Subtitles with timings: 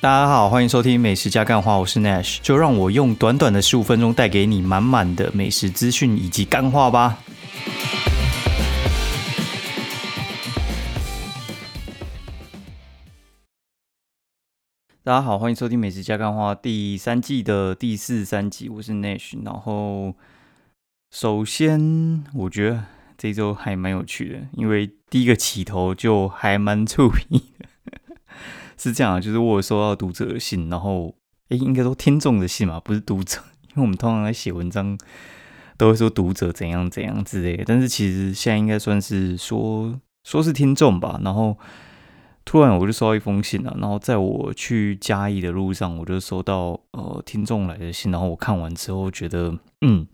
[0.00, 7.18] 大家好，欢迎收听美食加干话，我是 Nash，就让我用短短的十五分钟带给你满满的美食资讯以及干话吧。
[15.02, 19.36] 大家好，欢迎收听美食加干话第三季的第四三集，我是 Nash。
[19.44, 20.14] 然后，
[21.10, 22.84] 首先我觉得
[23.16, 27.66] 这周还蛮有趣的，因为第一个起头就还蛮 触鼻的。
[28.78, 31.12] 是这样啊，就是我有收到读者的信，然后
[31.48, 34.96] 诶，应该说听众的信嘛，不是读者，因为我们通常在写文章
[35.76, 41.20] 都会说读者怎样怎样之类的，但是其实现在应该算是说说是听众吧。
[41.24, 41.58] 然后
[42.44, 50.06] 突然我就收到一封信了，然后在我去嘉义的路上，我就收到呃听众来的信，然后我看完之后觉得，嗯，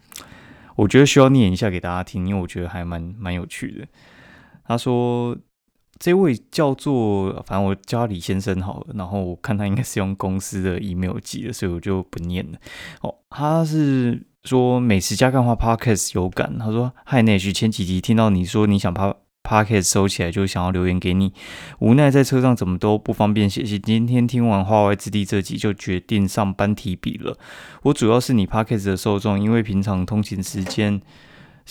[0.77, 3.87] 我觉得需要念一下给大家听，因为我觉得还蛮蛮有趣的。
[4.67, 5.37] 他说。
[5.99, 8.87] 这位叫做，反正我叫李先生好了。
[8.95, 12.59] 然后我看他应该是用公司的 email 寄的，所以我就不念了。
[13.03, 16.59] 哦，他是说美食加干话 podcast 有感。
[16.59, 21.33] 他说：“嗨，Nash，前几集听到你说你想把 podcast 收起来，就想要留言给你。
[21.79, 23.81] 无奈在车上怎么都不方便写信。
[23.81, 27.39] 今天听完《话外之地》这集，就决定上班提笔了。
[27.85, 31.01] 我主要是你 podcast 的受众，因为平常通勤时间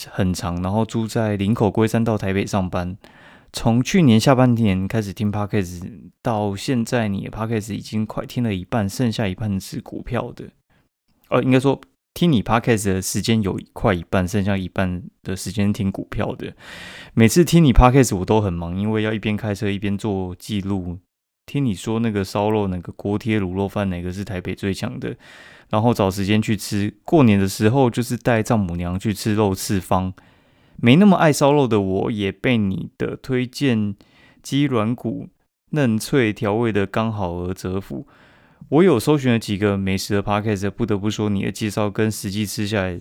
[0.10, 2.98] 很长，然后住在林口龟山到台北上班。”
[3.56, 5.84] 从去年下半年开始听 podcast，
[6.24, 10.50] 到现在你的 podcast 已经快听了一半，剩下一半是股票的。
[11.30, 11.80] 呃，应该说
[12.16, 16.56] 听你 podcast 的时间有快一半，剩下一半的时间听股票的。
[17.14, 20.98] 每次听你 podcast 我都很忙，因为要一边开车一边做记录，
[21.46, 25.16] 听你说那个烧肉、那个锅贴卤肉饭哪个是台北最强的，
[25.70, 26.92] 然后找时间去吃。
[27.06, 30.12] 过年的时候就是带丈母娘去吃肉翅方。
[30.84, 33.96] 没那么爱烧肉的我，也被你的推荐
[34.42, 35.30] 鸡软骨
[35.70, 38.06] 嫩脆调味的刚好而折服。
[38.68, 43.00] 我有搜寻了几个美食的 podcast，不得不说你的介绍跟实际吃下来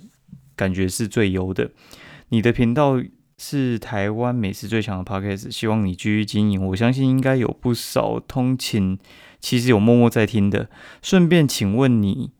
[0.54, 1.72] 感觉是最优的。
[2.28, 3.02] 你的频道
[3.36, 6.64] 是台湾美食最强的 podcast，希望你继续经营。
[6.68, 8.96] 我相信应该有不少通勤
[9.40, 10.70] 其实有默默在听的。
[11.02, 12.30] 顺便请问你，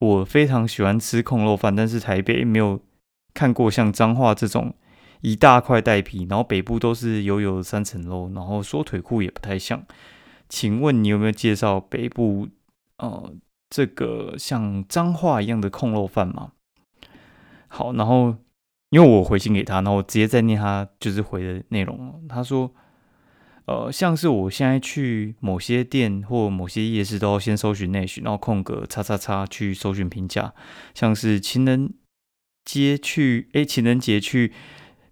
[0.00, 2.80] 我非常喜欢吃控肉饭，但是台北没有
[3.32, 4.74] 看过像彰化这种。
[5.20, 9.84] 一大块带皮，然后北部都是油油三层肉，然后缩腿裤也不太像。
[10.48, 12.48] 请问你有没有介绍北部
[12.98, 13.34] 呃
[13.68, 16.52] 这个像脏话一样的控肉饭吗？
[17.66, 18.36] 好，然后
[18.90, 22.24] 因为我回信给他，然后我直接在念他就是回的内容。
[22.28, 22.72] 他说，
[23.66, 30.54] 呃，像是我现在去某些店或某些夜市都要先搜寻内需，然后空格叉叉叉去搜寻评价，
[30.94, 31.92] 像是情人
[32.64, 34.52] 节去，哎，情人节去。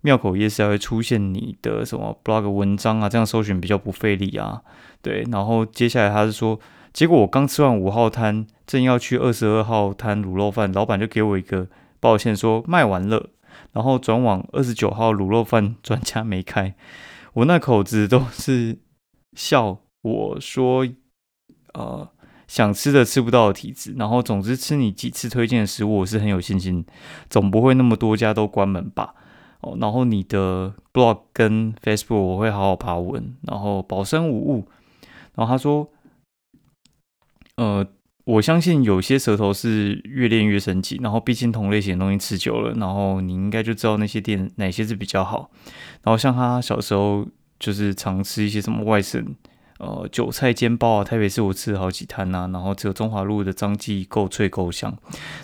[0.01, 3.09] 庙口夜市还会出现你的什么 blog 文章啊？
[3.09, 4.63] 这样搜寻比较不费力啊。
[5.03, 6.59] 对，然后接下来他是说，
[6.93, 11.69] 结果我刚吃完五号摊，正要去二十二号摊卤肉饭，老板就给我一个
[12.01, 13.31] 抱歉说卖完了，
[13.73, 16.75] 然后转往二十九号卤肉饭专家没开。
[17.35, 18.79] 我那口子都是
[19.35, 20.87] 笑我说，
[21.75, 22.09] 呃，
[22.49, 23.95] 想吃的吃不到的体质。
[23.99, 26.87] 然后总之吃你几次推荐的食物，我是很有信心，
[27.29, 29.15] 总不会那么多家都关门吧。
[29.61, 34.69] 哦，然后你的 blog 跟 Facebook 我会好好爬文，然后保身无误。
[35.35, 35.91] 然后他说，
[37.57, 37.87] 呃，
[38.25, 40.99] 我相信有些舌头是越练越神级。
[41.03, 45.51] 然后毕竟同类型的东西吃久了，然后你应该就知道那些店哪些是比较好。
[46.03, 47.27] 然后像他小时候
[47.59, 49.35] 就是常吃一些什么外省
[49.79, 52.49] 呃韭菜煎包啊，台北市我吃了好几摊呐。
[52.53, 54.97] 然后只有中华路的张记够脆够香。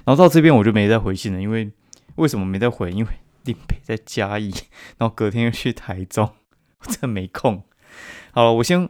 [0.04, 1.70] 然后到这边我就没再回信了，因为
[2.16, 2.90] 为什么没再回？
[2.90, 3.10] 因为
[3.44, 4.52] 定北在嘉义，
[4.98, 6.30] 然后隔天又去台中，
[6.80, 7.62] 我真的没空。
[8.32, 8.88] 好了，我先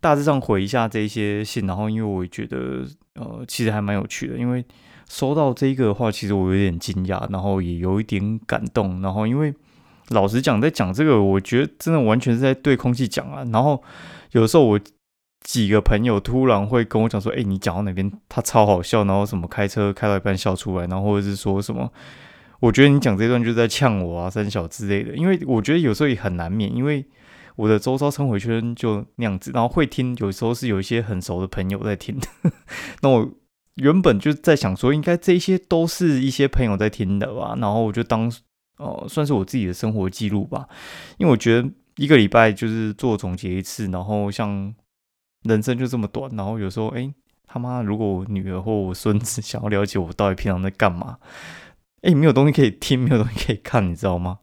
[0.00, 4.64] 大致上回一下这些信，然后因为我觉得呃其实还蛮有趣的，因为
[5.08, 9.02] 收到这个的话，其实我有点惊讶，然后也有一点感动。
[9.02, 9.54] 然后因为
[10.08, 13.44] 老实讲，在讲这个，我觉得真的完全是在对空气讲啊。
[13.52, 13.82] 然后
[14.32, 14.80] 有时候我
[15.42, 21.92] 几个朋友突然会跟我讲说：“哎，你讲到哪边，他超好笑，然后什么开车开到一半笑出来，然后或者是说什么。”
[22.60, 25.14] 我觉得你讲这段就是在呛我啊，三小之类的。
[25.16, 27.04] 因为我觉得有时候也很难免，因为
[27.54, 32.18] 我的周遭生活圈就那样子，然后会听，有时候是有一些很熟的朋友在听。
[33.02, 33.30] 那我
[33.74, 37.56] 原本就在想说，应该这些都是一些朋友在听的吧。
[37.60, 38.32] 然后我就当
[38.78, 40.68] 哦，算是我自己的生活记录吧。
[41.18, 44.74] 因为我觉得一个礼拜就是做总结一次，然后像
[45.44, 47.12] 人生就这么短，然后有时候哎
[47.46, 51.18] 他妈，如果我女儿或我孙子想要了解我到底平常在干嘛。
[52.02, 54.38] 哎，没有东西可以听，没有东西可以看，你知道吗？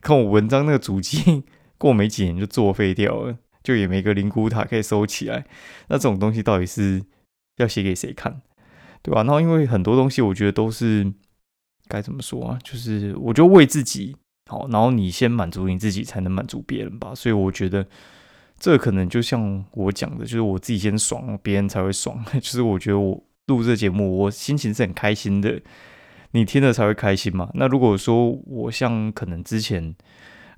[0.00, 1.44] 看我文章那个主机，
[1.78, 5.44] 过没几年就作废掉了，就也没个灵骨塔可以收起来。
[5.88, 7.02] 那这种东西到底是
[7.56, 8.40] 要写给谁看，
[9.02, 9.22] 对吧？
[9.22, 11.12] 然后因为很多东西，我觉得都是
[11.88, 12.58] 该怎么说啊？
[12.62, 14.16] 就是我就为自己
[14.50, 17.14] 好，然后你先满足你自己，才能满足别人吧。
[17.14, 17.86] 所以我觉得
[18.58, 22.24] 这可能就像我讲的，就是我自己先爽，别人才会爽。
[22.34, 25.60] 就是我觉得我录这节目，我心情是很开心的，
[26.36, 27.48] 你听了才会开心嘛。
[27.54, 29.94] 那如果说我像可能之前。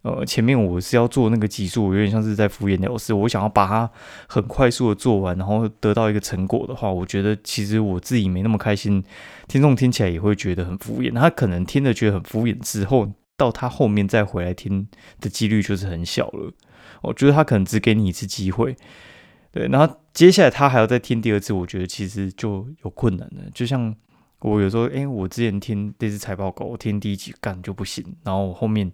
[0.02, 3.12] 呃，前面我是要做那个技术，有点像是在敷衍了事。
[3.12, 3.90] 我想要把它
[4.28, 9.02] 很快速的做完，然后得到一个成果的话，我觉得其实我自己没那么开心，
[9.48, 11.12] 听众听起来也会觉得很敷衍。
[11.12, 14.86] 他可能听了觉得很敷衍之后，到他后面再回来听
[15.20, 16.52] 的几率就是很小了。
[17.02, 18.76] 我觉得他可能只给你一次机会，
[19.50, 23.42] 对，然后接下来他还要再听第二次，我觉得其实就有困难了。
[23.52, 23.92] 就像
[24.40, 28.92] 我有时候，哎，我之前听这只财报狗，我听第一集干就不行，然后我后面。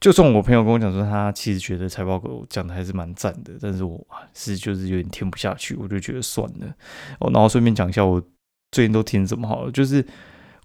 [0.00, 3.98] 就算我朋友跟我讲说，他其实觉得财报狗讲的还是蛮赞的，但是我
[4.34, 6.66] 是就是有点听不下去，我就觉得算了。
[7.20, 8.20] 哦，然后顺便讲一下，我
[8.70, 10.04] 最近都听什么好了，就是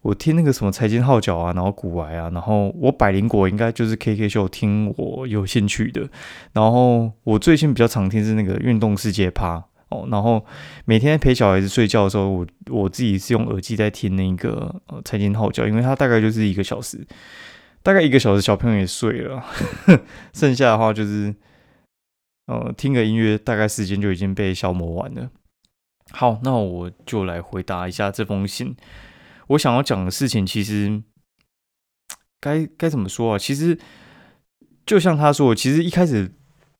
[0.01, 6.09] 我听那个什么财经号角啊，然后古玩啊，然后我百灵果应该就是 K K 秀听我有兴趣的，
[6.51, 10.45] 然后我最近比较常听是那个运动世界趴哦，然后
[10.85, 17.05] 每天陪小孩子睡觉的时候，我我自己是用耳机在听那个呃财经号角，因为它大概就是一个小时。
[17.81, 19.41] 大概一个小时，小朋友也睡了，
[20.33, 21.33] 剩下的话就是，
[22.47, 25.29] 呃，听个音乐，大概时间就已经被消磨完了。
[26.11, 28.75] 好，那我就来回答一下这封信。
[29.47, 31.01] 我想要讲的事情，其实
[32.41, 33.39] 该该怎么说啊？
[33.39, 33.79] 其实
[34.85, 36.29] 就像他说，其实一开始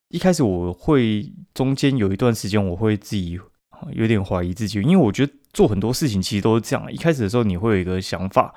[0.10, 3.40] 一开始我会中间有一段时间，我会自己
[3.94, 6.92] 有点怀疑自己，因为我觉得做很多事情其实都是这样。
[6.92, 8.54] 一开始的时候，你会有一个想法。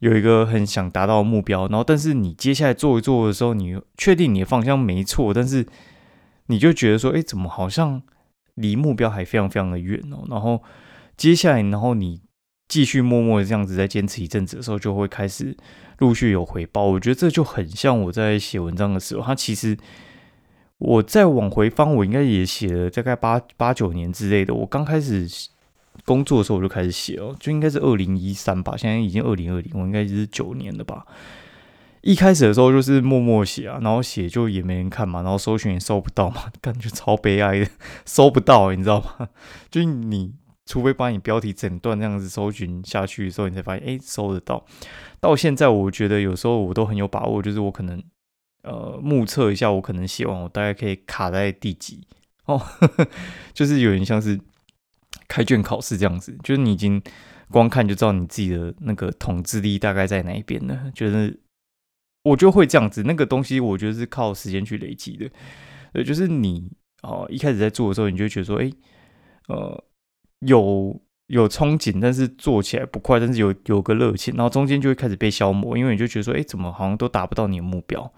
[0.00, 5.64] 有一个很想达到的目标，然后但是你接下来做一做的时候，你确定你的方向没错，但是
[6.46, 8.02] 你就觉得说，哎，怎么好像
[8.56, 10.26] 离目标还非常非常的远哦？
[10.28, 10.60] 然后
[11.16, 12.20] 接下来，然后你
[12.66, 15.56] 继续默默的这样子在坚持一阵子的时候，就会开始
[15.98, 16.86] 陆续有回报。
[16.86, 19.78] 我觉得这就很像我在写文章的时候，它其实
[20.82, 24.54] 我在往回翻，我应该也写了大概八八九年之类的。
[24.54, 25.28] 我刚开始。
[26.06, 31.04] 工作的时候我就开始写哦，就应该是二零一三吧，现在已经二零二零，我应该是九年了吧。
[32.00, 37.66] 一开始的时候就是默默写啊，然后写就也没人看嘛，然后搜寻也搜不到嘛， 感觉超悲哀的，
[38.06, 39.28] 搜不到，你知道吗？
[39.70, 40.32] 就你
[40.64, 44.64] 除非把你标题整段这样子搜寻下去的时候，你才发现哎，搜得到。
[45.20, 48.02] 到现在我觉得有时候我都很有把握，就是我可能
[48.62, 52.06] 呃目测一下，我可能写完我大概可以卡在第几
[52.46, 52.60] 哦，
[53.54, 54.40] 就是有点像是。
[55.28, 57.02] 开卷考试这样子，就是你已经
[57.50, 60.90] 光看就知道你自己的那个统治力大概在哪一边了。
[60.94, 61.40] 就是
[62.24, 65.30] 我就会这样子，那个东西我觉得是靠时间去累积的。
[65.94, 66.70] 呃，就是你
[67.02, 68.70] 哦，一开始在做的时候，你就觉得说，哎，
[69.48, 69.84] 呃，
[70.40, 78.12] 有有憧憬，但是做起来不快，但是有有个热情，然后中间就会开始被消磨，因为你就觉得说，哎，怎么好像都达不到你的目标。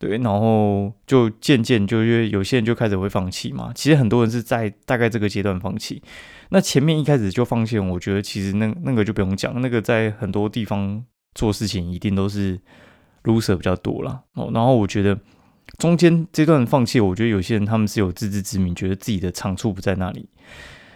[0.00, 3.70] 对，然后就渐渐就因为有些人就开始会放弃嘛。
[3.74, 6.02] 其实很多人是在大概这个阶段放弃。
[6.48, 11.04] 那前面一开始就放弃，我觉得其实那那个就不用讲，那个在很多地方
[11.34, 12.58] 做事情一定都是
[13.24, 14.22] loser 比较多了。
[14.36, 15.20] 哦，然后我觉得
[15.76, 20.30] 中间这段放弃，我觉得有些人他们是有自知之明，觉得自己的长处不在那里。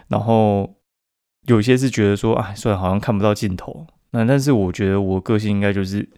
[0.08, 0.76] 然后
[1.46, 6.08] 有些是觉得说，哎，虽然好像看不到尽头，那但是我觉得我个性应该就是。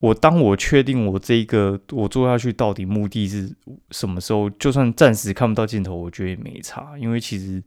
[0.00, 3.54] 我当我确定我这一个我做下去到底目的是
[3.90, 6.96] 什么时候，就算暂时看不到尽头，我觉得也没差。
[6.98, 7.62] 因为其实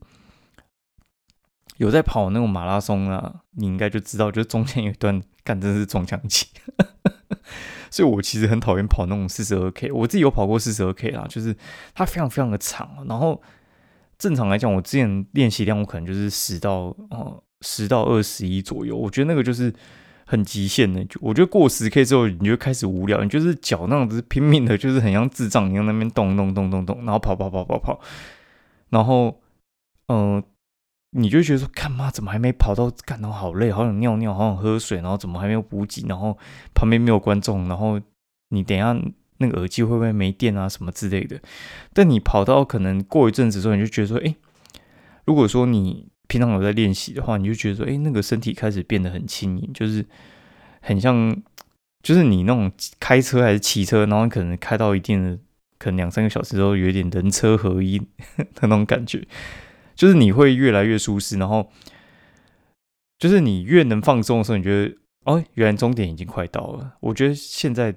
[1.78, 6.48] 有在跑那种马拉松啊，你应该就知道，就中间有一段干真是撞墙期。
[7.92, 11.56] 所以我其实很讨厌跑那种四十二 K，我自己有跑过四十二 K 啦，就是
[11.94, 13.06] 它非常非常的长。
[13.08, 13.40] 然后
[14.18, 19.72] 正常来讲，我之前练习量我可能就是十到哦十到二十一左右，我觉得那个就是。
[20.26, 28.00] 很极限的，就我觉得过十 K 之后，你就开始无聊，你就是脚那样子拼命的，就是很像智障一样那边动动动动动，然后跑跑跑跑跑，
[28.90, 29.42] 然后
[30.08, 30.42] 嗯，
[31.12, 32.90] 你就觉得说，干嘛怎么还没跑到？
[33.06, 36.08] 感到好累，好想尿尿，好想喝水，然后怎么还没有补给？
[36.08, 36.38] 然后
[36.74, 38.00] 旁边没有观众，然后
[38.50, 38.96] 你等下
[39.40, 40.70] 那个耳机会不会没电啊？
[40.70, 41.40] 什么之类的？
[41.94, 44.36] 但你跑到可能过一阵子之后，你就觉得说，哎，
[45.26, 46.13] 如果说你。
[46.34, 50.04] 平常有在练习的话，你就觉得说，哎，那个身体开始变得很轻盈，就是
[50.82, 51.32] 很像，
[52.02, 55.38] 就是你那种开车还是骑车，然后可能开到一定的，
[55.78, 58.06] 可能两三个小时之后，有点人车合一的
[58.64, 59.24] 那种感觉，
[59.94, 61.70] 就是你会越来越舒适，然后
[63.20, 66.96] 就是你越能放松的时候，你觉得，哦，原来终点已经快到了。
[67.00, 67.94] 我觉得现在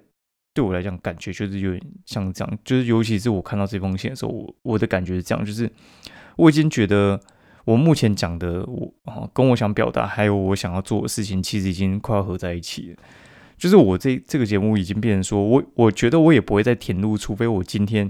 [0.52, 5.72] 对我来讲，感觉就是有点像这样，就是尤其是我看到这封信的时候，我我的感觉是这样，就是
[6.36, 7.18] 我已经觉得。
[7.66, 12.96] 我目前讲的，我啊跟我想表达，还有我想要做的事情，其实已经快要合在一起了。
[13.58, 18.08] 就是我这这个节目已经变成说，我我觉得我也不会再填录，除非我今天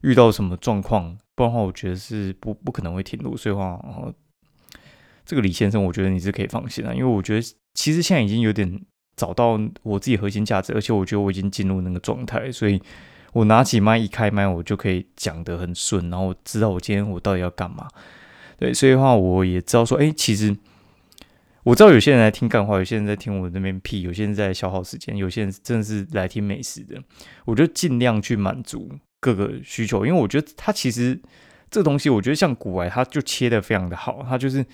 [0.00, 3.36] 遇到什么状况，不然的话，我觉得是不不可能会填录。
[3.36, 3.80] 所以话，
[5.24, 8.80] 这个李先生，我觉得你是可以放心的，因为我觉得其实现在已经有点
[9.14, 12.82] 找到我自己核心价值，而且我觉得我已经进入那个状态，所以
[13.32, 17.86] 我拿起麦一开麦，我就可以讲得很顺，然后我知道我今天我到底要干嘛。
[18.58, 20.56] 对，所以的话，我也知道说，哎，其实
[21.62, 26.98] 我知道有些人来听干话，有些人在听我那边屁，有些人在消耗时间，有些人真的是来听美食的。
[27.44, 31.20] 我就尽量去满足各个需求，因为我觉得它其实
[31.70, 34.24] 这个东西，我觉得像古玩，它就切的非常的好。
[34.26, 34.64] 它就是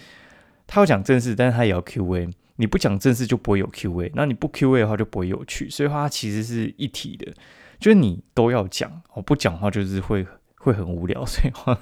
[0.67, 2.29] 它要讲正事，但是它也要 Q A。
[2.57, 5.69] 你不讲正事就不会有 Q A，那你不 Q A 的话就不会有趣。
[5.69, 7.33] 所以它其实是一体的，
[7.81, 10.25] 就是你都要讲，我不讲话就是会
[10.57, 11.27] 会很无聊。
[11.27, 11.77] 所以话。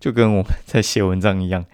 [0.00, 1.64] 就跟我们在写文章一样，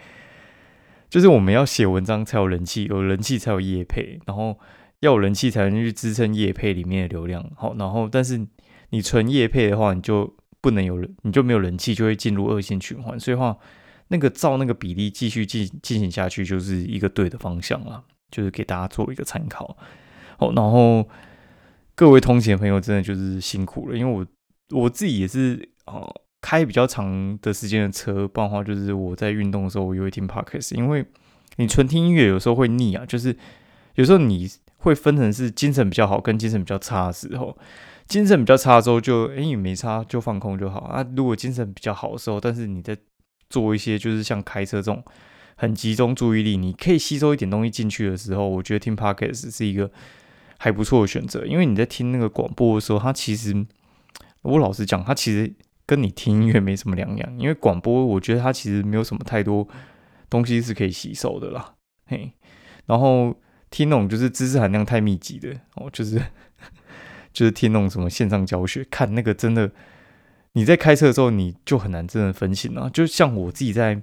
[1.11, 4.59] 就是我们要写文章才有人气，有人气才有业配，然后
[5.01, 7.45] 要有人气才能去支撑业配里面的流量。
[7.55, 8.47] 好，然后但是
[8.91, 13.21] 你纯业配的话，你就不能有人，你就没有人气，就会进入恶性循环。
[13.21, 13.57] 所以话，
[14.09, 19.77] 那个照那个比例继续进进行下去，就是一个对的方向了，就是给大家做一个参考。
[20.39, 21.07] 好，然后
[21.95, 24.27] 各位通勤的朋友真的就是辛苦了，因为我
[24.81, 26.23] 我自己也是哦。
[26.45, 30.75] 开比较长的时间的车，不然的话就是我在运动的时候，我也会听 podcast。
[30.77, 31.03] 因为
[31.57, 33.35] 你纯听音乐有时候会腻啊，就是
[33.95, 34.47] 有时候你
[34.77, 37.57] 会分成是精神比较好跟精神比较差的时候。
[38.07, 41.03] 精神比较差的时候，就哎你没差就放空就好啊。
[41.17, 42.95] 如果精神比较好的时候，但是你在
[43.49, 45.03] 做一些就是像开车这种
[45.57, 49.91] 很集中注意力，你可以吸收一点东西进去的时候，我觉得听 podcast 是一个
[50.59, 51.47] 还不错的选择。
[51.47, 53.65] 因为你在听那个广播的时候，它其实
[54.43, 55.55] 我老实讲，它其实。
[55.87, 59.69] 跟你听音乐没什么两样，因为广播我觉得它其实没有什么太多
[60.31, 61.75] 东西是可以吸收的啦，
[62.07, 62.33] 嘿。
[62.87, 63.35] 然后
[63.71, 66.19] 听那种就是知识含量太密集的哦， 就是
[67.33, 69.71] 就是听那种什么线上教学，看那个真的
[70.53, 72.89] 你在开车的时候你就很难真的分心啊。
[72.89, 74.01] 就像我自己在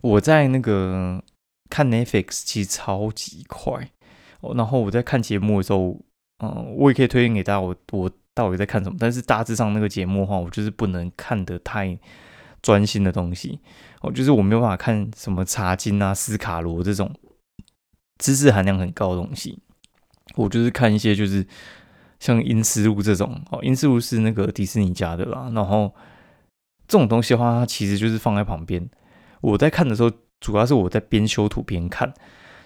[0.00, 1.22] 我在那个
[1.68, 3.90] 看 Netflix 其实超级快，
[4.54, 6.00] 然后我在看节目的时候，
[6.38, 8.10] 嗯，我也可以推荐给大家，我我。
[8.36, 8.96] 到底在看什么？
[9.00, 11.98] 但是大致上那个节目的话，我就是不能看得太
[12.60, 13.58] 专心的东西。
[14.02, 17.10] 哦，就是我没有办法看什么查经啊、斯卡罗这种
[18.18, 19.58] 知识含量很高的东西。
[20.34, 21.46] 我就是看一些就是
[22.20, 23.40] 像《阴思路》这种。
[23.50, 25.50] 哦，《阴思路》是那个迪士尼家的啦。
[25.54, 25.94] 然后
[26.86, 28.86] 这种东西的话，它其实就是放在旁边。
[29.40, 32.12] 我在看的时候，主要是我在边修图边看，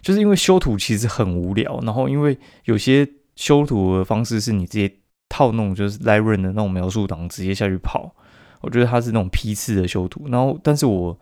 [0.02, 1.78] 就是因为修图其实很无聊。
[1.84, 4.96] 然后因为有些修图的方式是你直接。
[5.30, 8.12] 套那种就是 l i g h t r n 的那种描述档直接下去跑，
[8.60, 10.26] 我觉得它是那种批次的修图。
[10.28, 11.18] 然后，但是我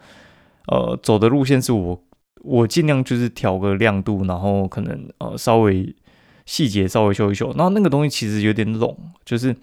[0.67, 2.03] 呃走的路线是我
[2.43, 5.95] 我尽量就是调个亮度，然后可能呃稍微
[6.47, 7.53] 细节稍微修一修。
[7.53, 9.55] 然后那个东西其实有点拢，就是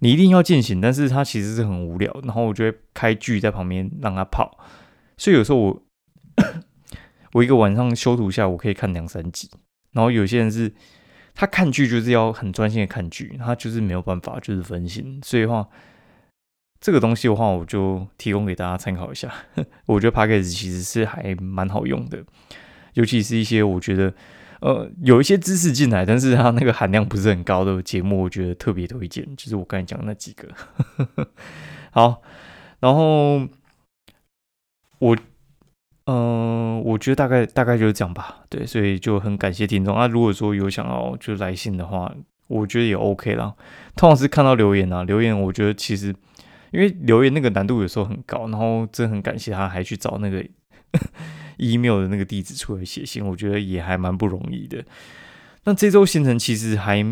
[0.00, 2.14] 你一定要进行，但是它其实是很无聊。
[2.24, 4.58] 然后我就会开剧在旁边让它跑，
[5.16, 5.82] 所以有时候我
[7.32, 9.50] 我一个晚上修图下，我可以看两三集。
[9.92, 10.72] 然后有些人是。
[11.34, 15.68] 他看剧就是要很专心的看剧，他就是没有办法就是分心，所以话
[16.80, 19.32] 这个东西的话，我就提供给大家参考一下。
[19.86, 22.24] 我觉得 Podcast 其实是还蛮好用的，
[22.94, 24.12] 尤其是一些我觉得
[24.60, 30.48] 呃有一些知识进来，但是它那个含量不是很高的节目，我觉得特别推荐，就是我刚才讲那几个。
[31.92, 32.22] 好，
[32.80, 33.46] 然后
[34.98, 35.16] 我。
[36.06, 38.42] 嗯，我觉得大概大概就是这样吧。
[38.48, 40.06] 对，所以就很感谢听众啊。
[40.08, 42.12] 如果说有想要就来信的话，
[42.48, 43.54] 我觉得也 OK 啦。
[43.94, 46.08] 通常是看到留言啊，留言我觉得其实
[46.72, 50.44] 因为留言那个难度有时候很高，然后真的很感谢他还去找那个
[51.58, 54.82] email 的那个地址出来写信，我觉得也还蛮不容易的。
[55.64, 57.04] 那这周行程其实还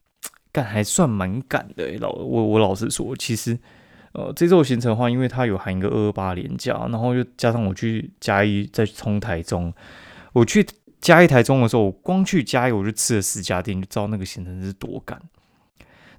[0.52, 3.58] 赶还算蛮赶的，老我我老实说，其实。
[4.16, 9.70] 呃，这周行程的话，因为它有含一个二二八连假，然后又加上我去嘉义，再冲台中，
[10.32, 10.66] 我去
[11.02, 15.20] 嘉义台中的时候，我光去嘉义我就吃了十家店，就知道那个行程是多赶。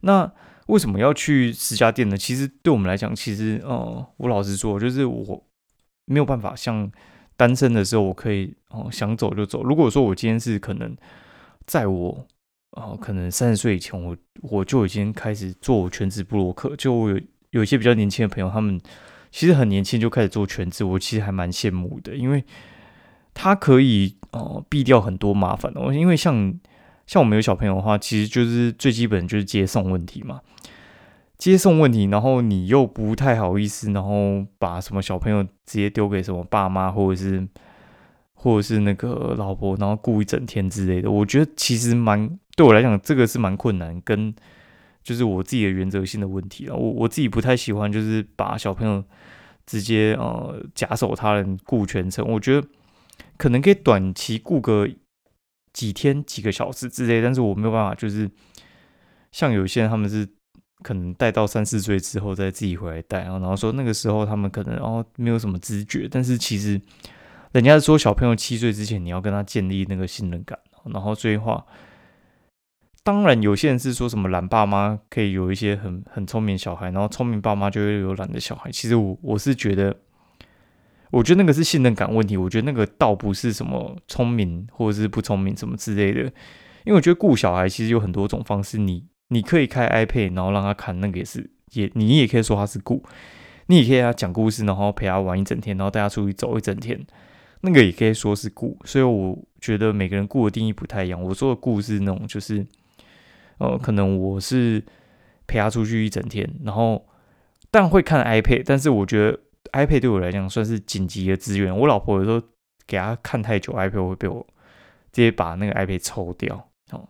[0.02, 0.32] 那
[0.68, 2.16] 为什么要去十家店呢？
[2.16, 5.44] 其实对我们来讲，其实呃，我老实说，就是我
[6.06, 6.92] 没有办法像
[7.36, 9.64] 单身的时候，我可以哦想走就走。
[9.64, 10.96] 如果说我今天是可能
[11.66, 12.28] 在我
[12.74, 17.20] 哦可能三十岁以前，我我就已经开始做全职布洛克，就。
[17.52, 18.80] 有一些比较年轻的朋友，他们
[19.32, 22.44] 其实很年轻就开始做全职，我其实还蛮羡慕的，因为
[23.34, 25.94] 他可以哦避掉很多麻烦哦。
[25.94, 26.54] 因为像
[27.06, 30.42] 像我们有小朋友的话，其实就是最基本就是接送问题嘛。
[31.38, 37.48] 接送问题，然后你又不太好意思，然后把什么小朋友直接丢给什么爸妈，或者是
[38.34, 41.12] 或者是那个老婆，然后顾一整天之类的。
[41.12, 44.34] 我觉得其实蛮对我来讲，这个是蛮困难，跟
[45.08, 46.76] 就是我自己的原则性的问题了。
[46.76, 49.04] 我我自己不太喜欢，就是把小朋友
[49.66, 52.28] 直接呃假手他人顾全程。
[52.28, 52.68] 我觉得
[53.38, 54.88] 可能可以短期顾个
[55.72, 58.30] 几天、几个小时之类，但是我没有办法，就是
[59.32, 60.28] 像有些人他们是。
[60.84, 66.80] 可能带到三四岁之后再自己回来带，然后说那个时候他们可能哦没有什么知觉，但是其实
[67.52, 70.58] 人家说小朋友七岁之前你要跟他建立那个信任感，
[70.94, 71.66] 然后这句话，
[73.08, 78.70] 当然有些人是说什么懒爸妈可以有一些很很聪明小孩，然后聪明爸妈就会有懒的小孩。
[78.70, 79.96] 其实我我是觉得，
[81.12, 86.24] 我觉得那个是信任感问题，我觉得那个倒不是什么聪明或者是不聪明什么之类的，
[86.84, 89.06] 因为我觉得顾小孩其实有很多种方式，你。
[89.30, 93.04] 你可以开 iPad，然后让他看，那个也是也，你也可以说他是顾，
[93.68, 97.06] 你也可以给他讲故事，然后陪他玩一整天，然后带他出去走一整天，
[97.60, 98.78] 那个也可以说是顾。
[98.86, 101.22] 所以我觉得每个人顾的定义不太一样。
[101.22, 102.66] 我说的顾是那种，就是
[103.60, 104.84] 呃，可能我是
[105.48, 107.08] 陪他出去一整天，然后
[107.72, 109.40] 但会看 iPad，但是我觉得
[109.72, 111.76] iPad 对我来讲算是紧急的资源。
[111.76, 112.42] 我老婆有时候
[112.86, 114.46] 给他看太久，iPad 会被我
[115.12, 116.70] 直接把那个 iPad 抽掉。
[116.92, 117.10] 哦。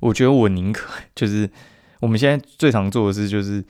[0.00, 1.48] 我觉得我宁可 就是
[2.00, 3.64] 我们现在最常做的事就是，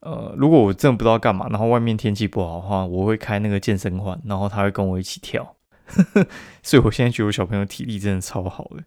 [0.00, 5.56] 呃，如果我真的不知道干嘛，然后外面天气不好的话，我会开那个健身环，然后他会跟我一起跳。
[6.62, 8.84] 所以我现在觉得我小朋友体力真的超好的。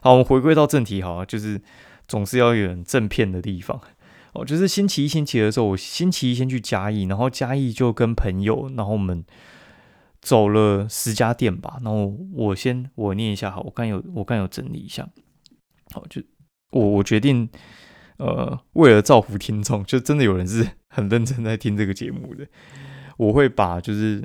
[0.00, 1.60] 好，我们回归到正题，好，就是
[2.06, 3.80] 总是要有人正片的地方
[4.32, 4.44] 哦。
[4.44, 9.24] 就是星期一、星期二的时候，我星期一先去嘉义，然后嘉义就跟朋友，然后我们
[10.20, 11.78] 走了十家店吧。
[11.82, 15.08] 然后我先我念一下，好，我刚有我刚有整理一下，
[15.92, 16.22] 好就。
[16.70, 17.48] 我我决定，
[18.16, 22.44] 呃，为了造福听众，就真的有人是很认真在听这个节目的，
[23.16, 24.20] 我会把就是，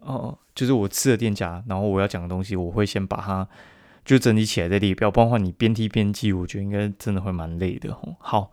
[0.00, 3.48] 哦，就是我吃的店家，然后我要讲的东西，我会先把它
[4.04, 7.96] 就整理起来在列表，不然的话你边听边记，我觉得应该真的会蛮累的。
[8.18, 8.50] 好，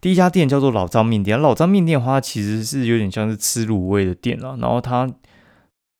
[0.00, 5.10] 第一家店叫做老张面店，老张面店的话其实是有点像是吃卤味的店了，然后它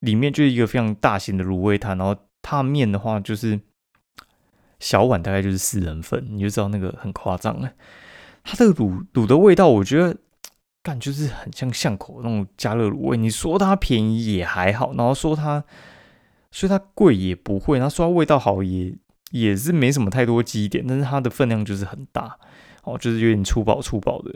[0.01, 3.61] 里面就是一个非常大型的卤味摊，然后它面的话就是。
[4.81, 7.69] 小碗大概就是四人份，你就知道那个很夸张了。
[8.45, 10.17] 它这个卤卤的味道，我觉得
[10.89, 13.17] 感就是很像巷口那种加热卤味。
[13.17, 15.63] 你说它便宜也还好，然后说它
[16.51, 18.95] 说它贵也不会，然后说它味道好也
[19.31, 22.39] 也是没什么太多基点，但是它的分量就是很大
[22.85, 24.33] 哦，就是有点粗饱粗饱的。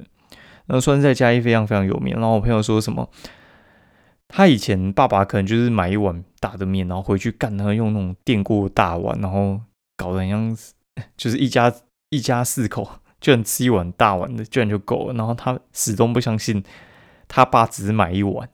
[0.67, 2.15] 然后算是在嘉义非常非常有名。
[2.15, 3.09] 然后我朋友说什么，
[4.29, 9.61] 他以前爸爸可能就是买一碗大的面，然后回去干，他用那种电锅大碗，然后。
[9.95, 10.57] 搞得像，
[11.17, 11.73] 就是一家
[12.09, 12.91] 一家四口，
[13.23, 15.15] 居然吃一碗大碗的，居然就够了。
[15.15, 16.63] 然后他始终不相信
[17.29, 18.47] 他爸只是买一碗，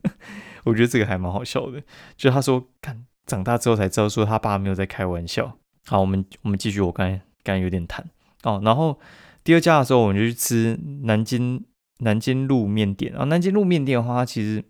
[0.64, 1.82] 我觉得这个还蛮好笑的。
[2.16, 5.56] 就他说，看长大之后才知道，说他爸没有在开玩笑。
[5.86, 8.04] 好，我们我们继续，我刚才刚才有点谈
[8.42, 8.60] 哦。
[8.64, 8.98] 然后
[9.44, 11.64] 第二家的时候，我们就去吃南京
[11.98, 13.12] 南京路面店。
[13.12, 14.64] 然后南京路面店的话，其实，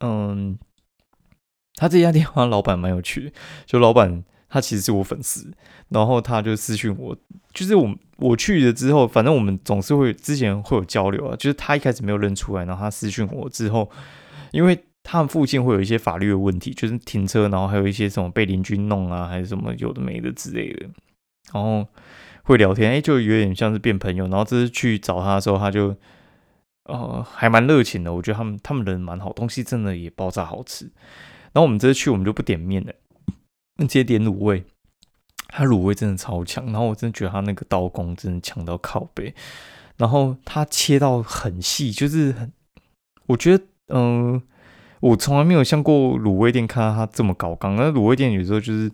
[0.00, 0.58] 嗯，
[1.74, 3.32] 他这家店好像老板蛮有趣的，
[3.66, 4.24] 就老板。
[4.50, 5.52] 他其实是我粉丝，
[5.90, 7.14] 然后他就私讯我，
[7.58, 13.90] 就是我我去了之后，反正我们总是会之前会有交流啊，就是他一开始没有认出来，然后他私讯我之后，
[14.52, 20.86] 因为他们附近会有一些法律的问题，就是停车，然后还有一些什么被邻居弄啊，还是什么有的没的之类的，
[21.52, 21.84] 然后
[22.44, 24.28] 会聊天，哎，就有点像是变朋友。
[24.28, 25.96] 然后这次去找他的时候，他就
[26.84, 30.84] 呃还蛮热情的，我觉得他们他们人蛮好，东西真的也爆炸好吃。
[31.52, 32.92] 然后我们这次去，我们就不点面了。
[33.78, 34.64] 直接点卤味，
[35.48, 39.34] 他卤味真的超强，然后我真的觉得他那个刀工真的强到靠背，
[39.96, 42.52] 然后他切到很细，就是很，
[43.26, 44.40] 我觉得，嗯，
[45.00, 48.92] 我从来没有像过卤味店看到他这么高刚，那卤味店有时候就是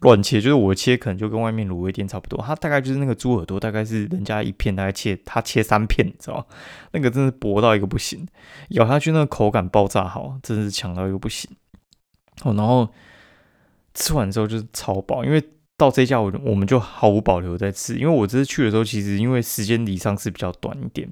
[0.00, 6.46] 乱切，就是我切可能就跟外面卤味店差不多，他大概就是那个猪耳朵大概是人家一片大概切，他切三片，你知道？
[6.92, 8.26] 那个真是薄到一个不行，
[8.70, 11.50] 咬下去那个口感爆炸好，真是强到一个不行，
[12.42, 12.88] 哦，然后。
[13.92, 15.42] 吃完之后就是超饱，因为
[15.80, 17.96] 到这家我我们就毫无保留在吃。
[17.96, 21.10] 因为我这次去的时候，其实因为时间离上次比较短一点，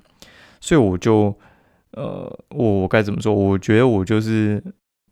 [0.61, 1.35] 所以我就
[1.93, 3.33] 呃，我我该怎么说？
[3.33, 4.63] 我觉得我就是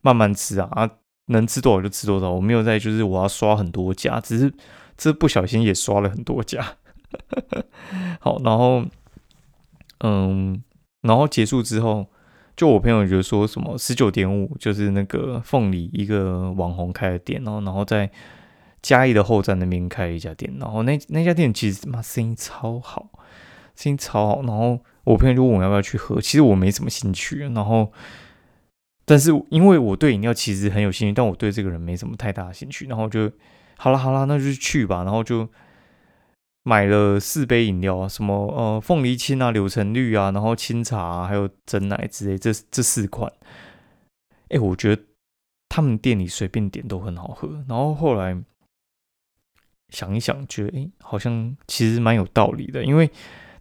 [0.02, 0.90] 慢慢吃啊，啊，
[1.28, 2.30] 能吃多少就吃多少。
[2.30, 4.52] 我没有在就是我要刷很多家，只是
[4.98, 6.76] 这不小心也刷了很多家。
[8.20, 8.84] 好，然后
[10.04, 10.62] 嗯，
[11.00, 12.06] 然后结束之后。
[12.56, 18.10] 就我朋友就说什么十九点五，就是那个凤梨一个网红开的店，然后然后在
[18.86, 23.10] 嘉义的后站那边开了一家店，然后那那家店其实妈生意超好，
[23.74, 24.42] 生意超好。
[24.42, 27.40] 然后我朋友就问我要不要去喝，其实我没什么兴趣。
[27.48, 27.90] 然后，
[29.04, 32.86] 但是因为我对饮料其实很有兴趣，但我对这个人没什么太大的兴趣。
[32.86, 33.28] 然后就
[33.76, 35.02] 好了好了，那就去吧。
[35.02, 35.48] 然后就
[36.62, 43.32] 买了四杯饮料，什么呃凤梨青啊、柳橙绿啊，然后清茶啊，还有真奶之类，这这四款。
[44.50, 45.02] 哎，我觉得
[45.68, 47.64] 他们店里随便点都很好喝。
[47.68, 48.40] 然后后来。
[49.90, 52.84] 想一想，觉得哎，好像其实蛮有道理的。
[52.84, 53.10] 因为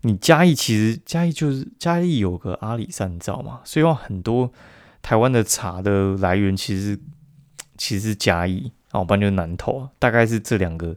[0.01, 4.51] 你嘉义其实嘉义就是嘉义有个阿里山你知道吗，所以话很多
[5.01, 6.99] 台湾的茶的来源其实
[7.77, 10.95] 其实是嘉义，然后不然就南投，大概是这两个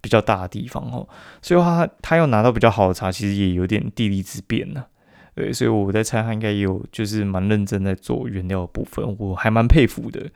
[0.00, 1.08] 比较大的地方哦。
[1.42, 4.84] 所以话他他要拿到比较好的茶，其实也有点地利之便呢。
[5.34, 10.30] 对，所以我在猜他应该也有就是蛮认真在做原料的部分，我还蛮佩服的。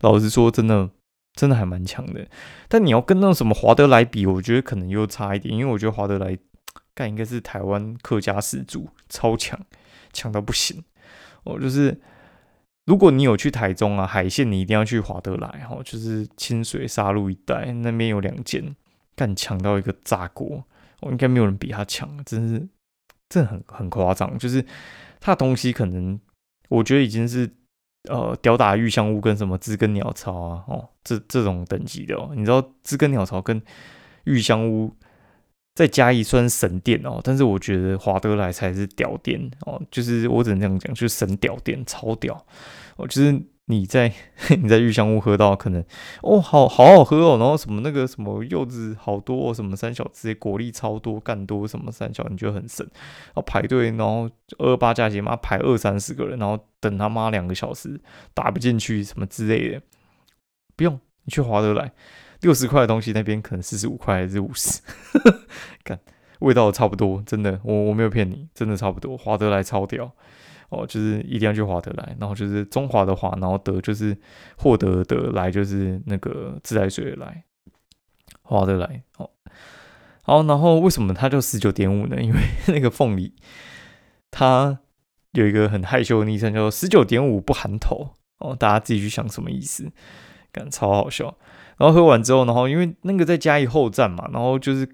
[0.00, 0.90] 老实说，真的。
[1.34, 2.26] 真的还蛮强的，
[2.68, 6.38] 但你要跟那种什么华德来比，我觉得可能又差一点，因为我觉得华德来
[6.94, 9.58] 干应该是台湾客家始祖，超强，
[10.12, 10.84] 强到不行。
[11.44, 11.98] 哦，就是
[12.84, 18.76] 如果你有去台中啊，海线你一定要去华德来，哈，就是清水沙鹿一带那边有两间，
[19.16, 20.62] 干强到一个炸锅，
[21.00, 22.68] 我应该没有人比他强，真是，
[23.30, 24.62] 真的很很夸张，就是
[25.18, 26.20] 他的东西可能
[26.68, 27.50] 我觉得已经是。
[28.08, 33.60] 呃，吊打玉香屋跟什么知根鸟巢啊，哦，这这种等级的哦，你知道知根鸟巢跟
[34.24, 34.94] 玉香屋
[35.74, 42.34] 再加一算神殿哦，但是我觉得华德来才是屌殿哦，就是我只能这样讲，就是神屌殿，超屌
[42.96, 43.42] 哦，就是。
[43.66, 44.12] 你在
[44.60, 45.82] 你在玉香屋喝到可能
[46.22, 58.00] 哦，好好好喝哦，然后什么那个什么柚子好多，什么三小之类果粒超多，干多什么三小，你觉得很神，然后排队，然后二八价钱嘛，排二三十个人，然后等他妈两个小时
[58.34, 59.80] 打不进去什么之类的，
[60.76, 61.92] 不用你去华德来，
[62.40, 64.80] 六十块的东西那边可能四十五块还是五十，
[65.84, 65.98] 看
[66.40, 70.12] 味道差不多，真的，我我没有骗你，真的差不多，华德来超屌。
[70.72, 74.16] 哦，就是一定要去华德来，然后就是中华的华，然后德就是
[74.56, 77.44] 获得的来，就是那个自来水的来，
[78.40, 79.02] 华德来。
[79.18, 79.28] 哦，
[80.22, 82.16] 好，然后为什么它叫十九点五呢？
[82.22, 82.40] 因为
[82.72, 83.34] 那个凤梨，
[84.30, 84.78] 它
[85.32, 88.14] 有一个很害羞的昵称，叫做十九点五不含头。
[88.38, 89.92] 哦，大家自己去想什么意思，
[90.50, 91.36] 感超好笑。
[91.76, 94.88] 然后喝完之后，然后因为那个在嘉义后站嘛，然后就是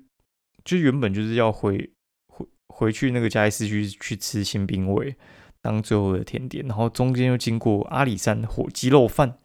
[0.65, 1.93] 就原本就是要回
[2.27, 5.17] 回回去那个嘉义市区去吃新兵味。
[5.63, 9.37] 当最后的甜点，然后中间又经过阿里山火鸡肉饭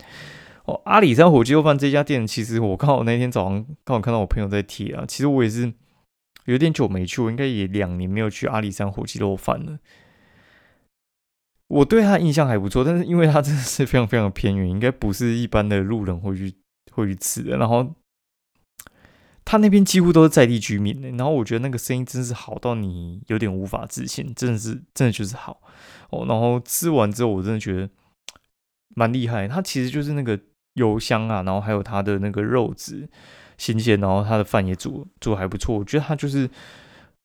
[0.65, 0.82] 哦。
[0.86, 5.06] 阿里山火鸡肉饭这家店，其实我刚好那天早上刚好看到我朋友在贴啊。
[5.08, 5.73] 其实我也是
[6.45, 9.80] 有点久没去，我应该也两年没有去阿里山火鸡肉饭了。
[11.67, 16.54] 我对他印象还不错，但是因为他真的是非常非常偏远，应该不是一般的路人会去
[16.91, 17.58] 会去吃的。
[17.58, 17.95] 然后。
[19.45, 25.62] 他那边几乎都是在地居民，然后我觉得那个声音真是好到你有点无法置信，真的是真的就是好
[26.10, 26.25] 哦。
[26.27, 27.89] 然后吃完之后，我真的觉得
[28.95, 29.47] 蛮厉害。
[29.47, 30.39] 它其实就是那个
[30.73, 33.10] 油香啊，然后还有它的那个肉质
[33.58, 35.77] 新鲜，然后它的饭也煮煮还不错。
[35.77, 36.49] 我觉得它就是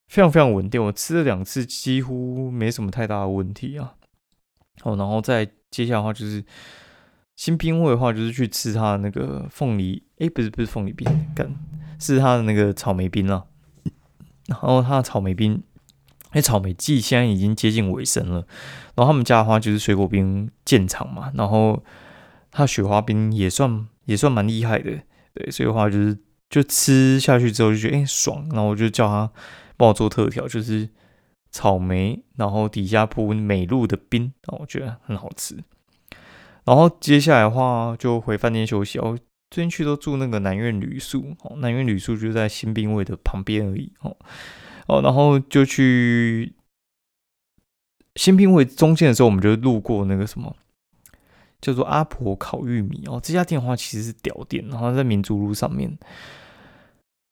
[0.09, 3.94] 非常非常稳定，我吃了两次几乎没什么太大的问题啊。
[4.83, 6.44] 哦，然后再接下来的话就是
[7.38, 11.48] 新兵味的话，就是去吃它的那个凤梨，哎，不是不是凤梨冰干。
[12.01, 13.46] 是它的那个草莓冰了，
[14.46, 15.62] 然后它的草莓冰，
[16.35, 18.44] 因草莓季现在已经接近尾声了，
[18.96, 21.81] 然后他们家的话就是水果冰建厂嘛，然后
[22.51, 25.01] 它雪花冰也算也算蛮厉害的，
[25.33, 26.18] 对，所以的话就是
[26.51, 29.31] 就吃下去之后就觉得哎爽，然后我就叫他
[29.77, 30.88] 帮我做特调，就是
[31.53, 35.57] 草莓，然后底下铺美露的冰，然后我觉得很好吃，
[36.68, 39.18] 然后接下来的话就回饭店休息哦。
[39.50, 44.14] 最近去都住那个南苑旅宿，哦，南苑旅宿就在新兵卫的旁边而已，哦，
[44.87, 46.52] 哦，然后就去
[48.16, 50.54] 新兵卫中间的时候，我们就路过那个什么
[51.62, 55.98] 叫做阿婆烤玉米哦，这家店的话其实是屌店，然后在民族路上面，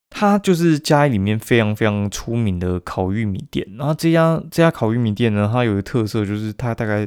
[0.09, 7.07] 它就是家里面非常非常出名的烤玉米店，然后这家这家烤玉米店呢，它有个特色就是它大概。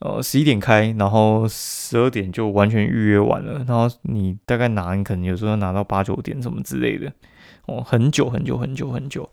[0.00, 3.64] 呃，十一点开，然后十二点就完全预约完了。
[3.66, 7.10] 然后你大概拿，你可能有时候要拿到八九点什么之类的，
[7.64, 9.28] 哦，很久很久很久很久。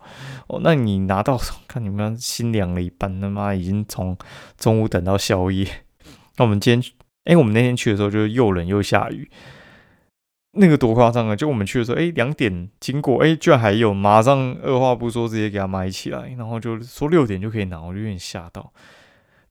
[0.47, 4.17] 哦，那你拿到 看你们心凉了一半，他妈已经从
[4.57, 5.67] 中午等到宵夜。
[6.37, 6.93] 那我们今天，
[7.25, 9.29] 哎，我们那天去的时候就又冷又下雨，
[10.53, 11.35] 那个多夸张啊！
[11.35, 18.71] 就我们去的时候，哎，两点经过，哎，居然还有，马上二话不说直接给他买起来，然后就说六点就可以拿，我就有点吓到。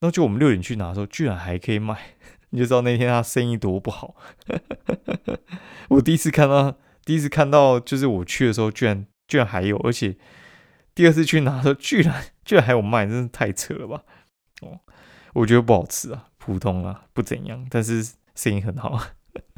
[0.02, 1.96] 然后就我们六点去拿的时候，居然还可以卖，
[2.50, 4.16] 你就知道那天他生意多不好。
[5.90, 10.16] 我第一次看到第一次看到，就是我去的时候，居然居然还有，而且
[10.92, 14.02] 第二次去拿的时候，居然居然还有卖，真是太扯了吧？
[14.62, 14.80] 哦，
[15.34, 18.98] 我觉得不好吃啊，普通啊，不怎样，但是生意很好。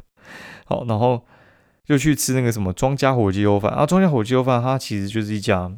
[0.67, 1.25] 好，然后
[1.85, 5.71] 就去吃那个什么庄家火鸡肉饭啊，庄家火鸡肉饭它其实就是一家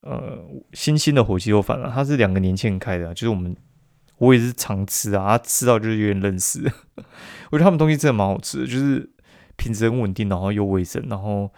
[0.00, 3.56] 呃新兴的火鸡肉饭啊，它是两个年轻人开的，就是我们
[4.20, 6.62] 我也是常吃啊，吃到就是有点认识。
[7.50, 9.10] 我觉得他们东西真的蛮好吃的，就是
[9.56, 11.50] 品质很稳定，然后又卫生，然后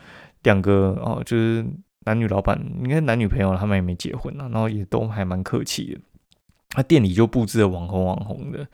[0.44, 1.64] 两个哦就是
[2.06, 6.00] 男女老板，应该男女朋友他们也没结婚啊，然后也都还蛮客气的。
[6.70, 8.66] 他店里就布置的网红网红的，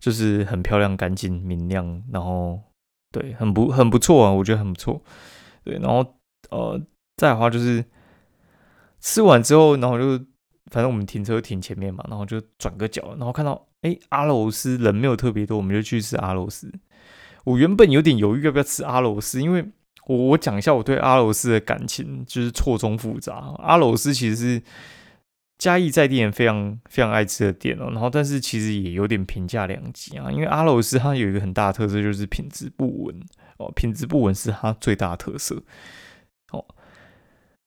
[0.00, 2.60] 就是很漂亮、干净、明亮，然后。
[3.14, 5.00] 对，很不很不错啊，我觉得很不错。
[5.62, 6.04] 对，然后
[6.50, 6.82] 呃，
[7.16, 7.84] 再的话就是
[8.98, 10.18] 吃完之后，然后就
[10.70, 16.72] 反正我们停车停前面嘛，然后就转个角，然后看到哎阿罗斯人没有特别多，我们就去吃阿罗斯。
[17.44, 19.64] 我原本有点犹豫要不要吃阿罗斯，因为
[20.06, 23.54] 我我讲一下我对阿罗斯的感情，就是错综复杂。
[23.58, 24.62] 阿罗斯其实是。
[25.56, 33.20] 嘉义在地人非常非常爱吃的店哦，然后但是其实也有点评价两极啊，因为阿罗斯它有一个很大的特色就是品质不稳
[33.58, 35.62] 哦，品质不稳是它最大的特色。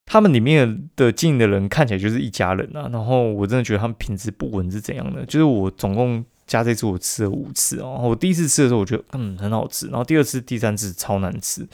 [0.08, 5.26] 他们里面的经营的人看起来就是一家人啊，然后我真的觉得他们品质不稳是怎样的？
[5.26, 11.68] 就是我总共加这次我吃了五次哦，我第一次吃的时候我觉得嗯很好吃，然后第二次、第三次超难吃，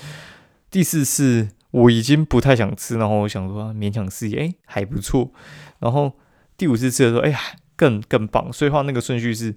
[0.72, 5.32] 第四次我已经不太想吃，然后我想说勉强试一，哎还不错。
[5.80, 6.12] 然后
[6.58, 7.36] 第五次吃的时候，哎，
[7.76, 8.52] 更更棒。
[8.52, 9.56] 所以话那个顺序是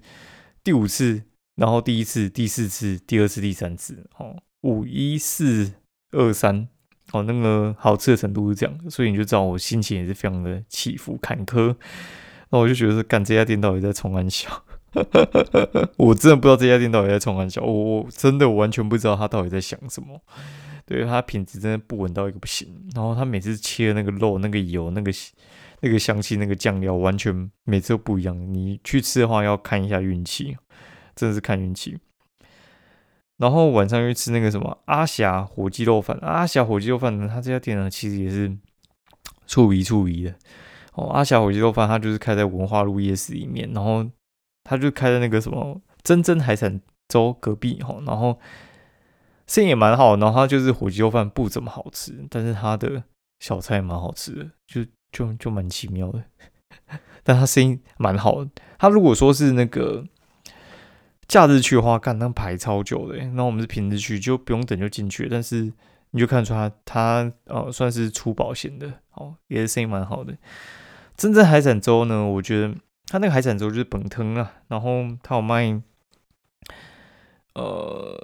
[0.63, 1.23] 第五次，
[1.55, 5.73] 然后第一次、第四次、第二次、第三次，哦，五一四
[6.11, 6.67] 二三，
[7.11, 8.89] 哦，那个好吃的程度是这样。
[8.89, 11.75] 所以你就知道我心情也是非常的起伏坎坷。
[12.49, 14.63] 那我就觉得，干这家店到底在冲安小？
[15.97, 17.61] 我真的不知道这家店到底在冲安小。
[17.61, 20.19] 我我真的完全不知道他到底在想什么。
[20.85, 22.73] 对他品质真的不稳到一个不行。
[22.95, 25.11] 然后他每次切的那个肉、那个油、那个。
[25.79, 28.35] 那个香气，那个酱料，完全每次都不一样。
[28.51, 30.57] 你去吃的话，要看一下运气，
[31.15, 31.95] 真的是看运气。
[33.37, 36.17] 然后晚上又吃那个什么阿霞火鸡肉饭。
[36.21, 38.55] 阿霞火鸡肉饭呢，他这家店呢，其实也是
[39.45, 40.35] 处鱼处鱼的
[40.93, 41.09] 哦。
[41.09, 44.05] 阿霞火鸡肉饭，它就是开在文化路夜市里面，然后
[44.63, 47.97] 他就开在那个什么真真海产粥隔壁哈。
[48.05, 48.39] 然后
[49.47, 53.03] 生意也蛮好，然后它就是火鸡肉饭不怎么好吃，但是它的
[53.39, 54.85] 小菜蛮好吃的，就。
[55.09, 56.21] 就就蛮奇妙的，
[57.23, 58.51] 但他生意蛮好的。
[58.77, 60.05] 他如果说是那个
[61.27, 63.17] 假日去的话，干那排超久的。
[63.29, 65.27] 那我们是平日去，就不用等就进去。
[65.29, 65.71] 但是
[66.11, 70.37] 你就看出他他呃算是出保险的哦，也是生意蛮好的。
[71.15, 72.73] 真正海产粥呢，我觉得
[73.07, 75.81] 他那个海产粥就是本汤啊，然后他有卖
[77.53, 78.17] 呃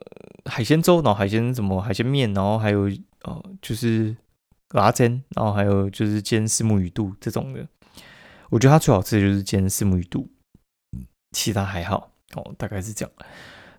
[0.46, 2.90] 海鲜粥，然后海鲜什么海鲜面，然后还有
[3.24, 4.16] 呃就是。
[4.70, 7.68] 拉煎，然后还有就是煎四目鱼肚这种的，
[8.50, 10.28] 我觉得它最好吃的就是煎四目鱼肚，
[11.32, 13.12] 其他还好哦，大概是这样。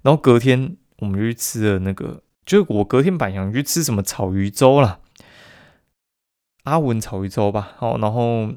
[0.03, 5.01] 然后隔天我们就去吃了那个，就是我隔天本想去吃什么草鱼粥啦，
[6.65, 7.73] 阿文草鱼粥吧。
[7.77, 8.53] 好，然后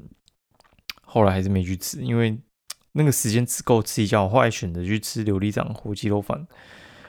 [1.04, 2.40] 后来还是没去吃，因为
[2.94, 6.48] 那个时间只够吃一家，后来选择去吃琉璃掌火鸡肉饭。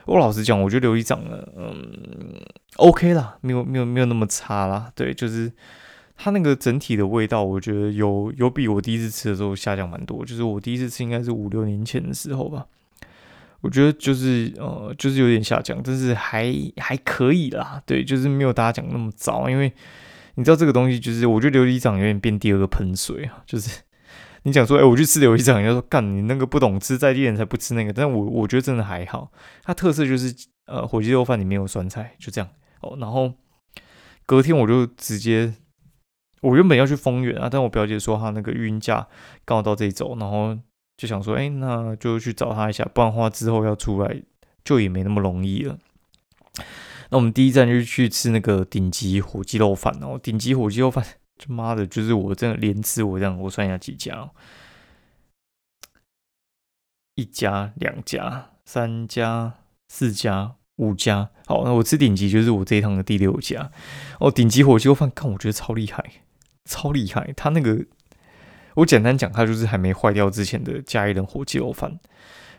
[0.05, 2.41] 我老实讲，我觉得琉璃掌呢，嗯
[2.77, 4.91] ，OK 啦，没有没有没有那么差啦。
[4.95, 5.51] 对，就是
[6.15, 10.25] 它那个整体的味道，我觉得有有比我第一次吃的时候下降蛮多。
[10.25, 12.65] 就是我第一次吃应该是五六年前的时候吧，
[13.61, 17.81] 我觉得就是呃，就是有点下降，但是还还可以啦。
[17.85, 19.71] 对，就是没有大家讲那么糟，因为
[20.35, 23.81] 你知道这个东西，就是我觉得琉璃掌有点变第二个喷水啊，就是。
[24.43, 27.91] 你讲说，哎，我去吃琉璃掌，人家说干你那个不懂吃，在地人才不吃那个。
[27.91, 29.29] 但我我觉得真的还好，
[29.63, 30.33] 它特色就是
[30.65, 32.95] 呃火鸡肉饭里面有酸菜，就这样哦。
[33.01, 33.33] 然后
[34.25, 35.53] 隔天我就直接，
[36.39, 39.05] 我原本要去丰原啊，但我表姐说她那个孕假
[39.43, 40.57] 刚好到这一周，然后
[40.99, 44.21] 就想说，哎，那就去找他一下，不然的话之后要出来
[44.65, 45.77] 就也没那么容易了。
[47.09, 51.05] 那我们第一站就去吃那个顶级火鸡肉饭哦，顶级火鸡肉饭。
[51.37, 54.29] 他妈的，就是我这样连吃，我这样我算一下几家，
[57.15, 59.53] 一家、两家、三家、
[59.87, 61.29] 四家、五家。
[61.45, 63.71] 好，那我吃顶级就是我这一趟的第六家。
[64.19, 66.03] 哦，顶级火鸡肉饭，看我觉得超厉害，
[66.65, 67.31] 超厉害。
[67.37, 67.85] 他那个，
[68.75, 71.99] 我简单讲，它就是还没坏掉之前的加一人火鸡肉饭。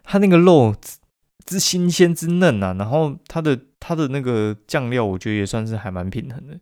[0.03, 0.75] 它那个肉
[1.47, 6.59] 之新鲜之嫩啊，然后它的它的那个酱料，我觉得也算是还蛮平衡的。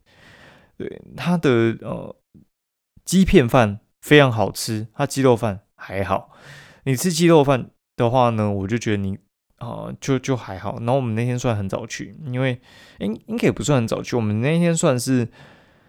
[0.77, 2.15] 对它的呃
[3.05, 6.31] 鸡片饭非常好吃，它鸡肉饭还好。
[6.85, 9.19] 你吃鸡肉饭的话呢，我就觉得你
[9.57, 10.79] 啊，就就还好。
[10.79, 12.61] 然后我们那天算很早去，因为
[12.99, 15.29] 应应该也不算很早去，我们那天算是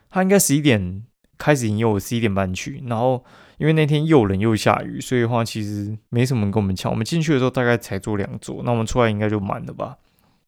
[0.09, 1.03] 他应该十一点
[1.39, 2.83] 开始营业，我十一点半去。
[2.85, 3.25] 然后
[3.57, 6.91] 因为那天又冷又下雨，所以的话其实没什么人跟我们抢。
[6.91, 9.97] 我们进去的时候大概才坐两桌，那我们出来应该就满了吧。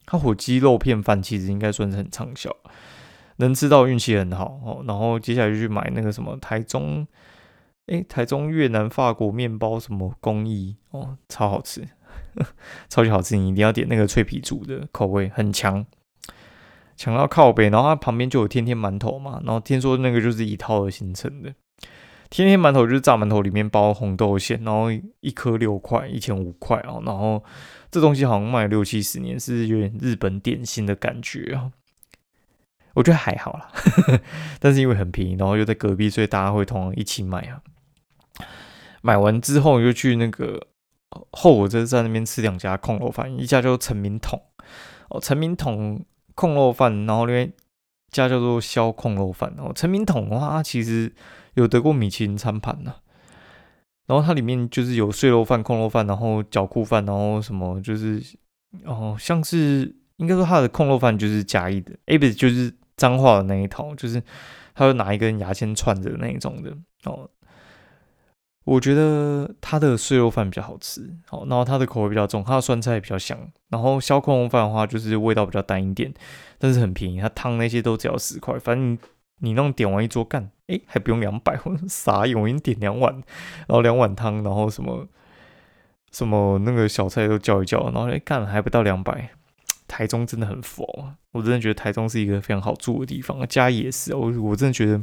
[0.05, 2.55] 他火鸡肉片饭其实应该算是很畅销，
[3.37, 4.83] 能吃到运气很好哦。
[4.85, 7.07] 然后接下来就去买那个什么台中。
[7.87, 11.85] 哎，台中越南法国面包什么工艺哦，超好吃，
[12.87, 13.35] 超级好吃！
[13.35, 15.85] 你一定要点那个脆皮煮的，口味很强，
[17.01, 17.69] 强到靠背。
[17.69, 21.51] 然后它旁边就有天天馒头嘛，然后听说那个就是一套而形成的。
[22.29, 27.01] 天天馒头就是炸馒头里面包红豆馅，然后一颗六块，一千五块哦。
[27.05, 27.43] 然后
[27.89, 31.71] 这东西好像卖六七十年，是有点日本点心的感觉啊。
[32.93, 33.71] 我觉得还好啦，
[34.59, 37.61] 但是因为很便宜，然后又在隔壁，所以大家会同样一起买啊。
[39.01, 40.67] 买完之后又去那个
[41.31, 44.41] 后火车站那边吃两家控肉饭，一家叫陈明桶
[45.09, 47.51] 哦，陈明桶控肉饭，然后另一
[48.09, 49.71] 家叫做肖控肉饭哦。
[49.73, 51.13] 陈明统的话，它其实
[51.53, 52.95] 有得过米其林餐盘呢。
[54.07, 58.21] 然后它里面就是有碎肉饭、控肉饭，然后绞裤饭，然后什么就是
[58.83, 64.21] 哦，像是应该说它的控肉饭就是嘉义的，哎不是就是脏话的那一套，就是
[64.75, 67.29] 他会拿一根牙签串着那一种的哦。
[68.63, 73.37] 我觉得它的碎肉饭比较好吃，好，然后它的口味比较重，它的酸菜比较香。
[73.69, 76.13] 然后小控肉饭的话，就是味道比较淡一点，
[76.59, 78.59] 但是很便宜，它汤那些都只要十块。
[78.59, 78.99] 反正你
[79.39, 83.11] 你那种点完一桌干，哎，还不用两百，我傻眼，我已经点两碗，
[83.67, 85.07] 然后两碗汤，然后什么
[86.11, 89.31] 什么那个小菜都叫一叫，然后哎干还不到两百。
[89.87, 90.85] 台中真的很佛，
[91.31, 95.01] 我真的觉得台中是一个非常好住的地方，家也是，我我真的觉得。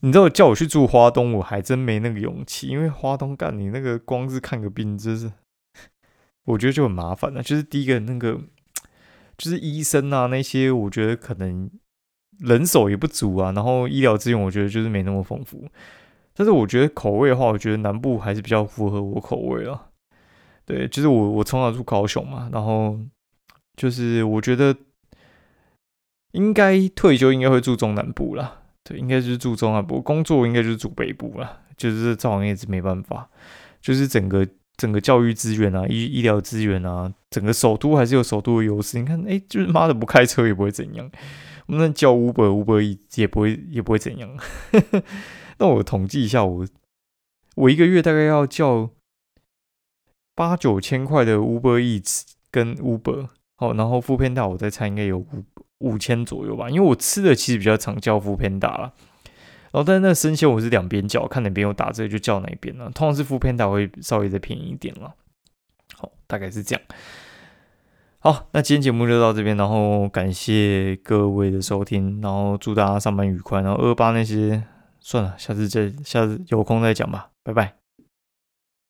[0.00, 5.32] 你知道叫我去住花东，我还真没那个勇气，因为花东干你那个光是看个病，真是
[6.44, 7.42] 我觉得就很麻烦了。
[7.42, 8.40] 就是第一个那个，
[9.36, 11.68] 就是医生啊那些，我觉得可能
[12.38, 15.68] 人手也不足啊，然后医疗资源我觉得就是没那么丰富。
[16.32, 19.88] 但是我觉得口味的话，我觉得南部还是比较符合我口味啊。
[20.64, 22.96] 对，就是我我从小住高雄嘛，然后
[23.74, 24.76] 就是我觉得
[26.32, 28.57] 应该退休应该会住中南部了。
[28.88, 31.60] 对，应该就是住中南部，工作应该就是住北部了。
[31.76, 33.28] 就是这行业是没办法，
[33.82, 38.98] 就是整个整个教育资源啊，医医疗资源啊，整个首都还是有首都的优势。
[38.98, 41.08] 你看，哎，就是妈的不开车也不会怎样，
[41.66, 44.36] 我们那叫 Uber Uber 也不会也不会怎样。
[45.58, 46.66] 那我统计一下，我
[47.56, 48.90] 我一个月大概要叫
[50.34, 55.44] 八九千块的 Uber Eats 跟 Uber，好，然后副片大我再猜应该有五。
[55.78, 58.92] 五千左右吧，因为我吃的其实比较常叫副偏打了，
[59.70, 62.90] 然后但是那生鲜我是两边叫，看哪边有打折就叫哪边了。
[62.90, 65.14] 通常是副偏打会稍微再便宜一点了。
[65.94, 66.82] 好，大概是这样。
[68.20, 73.60] 好，那今天节目就到这边，然后感谢各位的收听，然后祝大家上班愉快。
[73.60, 74.64] 然后二八那些
[74.98, 77.77] 算了，下次再下次有空再讲吧，拜拜。